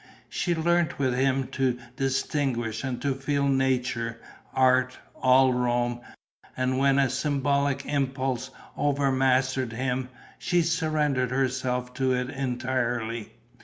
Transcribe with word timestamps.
She 0.29 0.55
learnt 0.55 0.97
with 0.97 1.13
him 1.13 1.45
to 1.49 1.77
distinguish 1.95 2.83
and 2.83 2.99
to 3.03 3.13
feel 3.13 3.47
nature, 3.47 4.19
art, 4.51 4.97
all 5.13 5.53
Rome; 5.53 6.01
and, 6.57 6.79
when 6.79 6.97
a 6.97 7.07
symbolic 7.07 7.85
impulse 7.85 8.49
overmastered 8.75 9.73
him, 9.73 10.09
she 10.39 10.63
surrendered 10.63 11.29
herself 11.29 11.93
to 11.93 12.13
it 12.15 12.31
entirely. 12.31 13.31